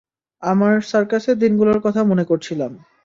[0.43, 2.71] আমার সার্কাসের দিনগুলোর কথা মনে করছিলাম।